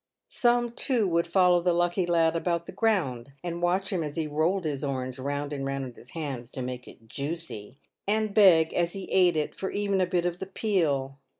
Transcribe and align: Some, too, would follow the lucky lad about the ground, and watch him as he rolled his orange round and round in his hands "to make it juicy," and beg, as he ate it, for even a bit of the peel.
Some, 0.31 0.71
too, 0.71 1.07
would 1.09 1.27
follow 1.27 1.61
the 1.61 1.73
lucky 1.73 2.07
lad 2.07 2.35
about 2.35 2.65
the 2.65 2.71
ground, 2.71 3.33
and 3.43 3.61
watch 3.61 3.93
him 3.93 4.01
as 4.01 4.15
he 4.15 4.25
rolled 4.25 4.63
his 4.63 4.83
orange 4.83 5.19
round 5.19 5.53
and 5.53 5.63
round 5.63 5.83
in 5.85 5.93
his 5.93 6.09
hands 6.09 6.49
"to 6.53 6.63
make 6.63 6.87
it 6.87 7.07
juicy," 7.07 7.77
and 8.07 8.33
beg, 8.33 8.73
as 8.73 8.93
he 8.93 9.07
ate 9.11 9.35
it, 9.35 9.55
for 9.55 9.69
even 9.69 10.01
a 10.01 10.07
bit 10.07 10.25
of 10.25 10.39
the 10.39 10.47
peel. 10.47 11.19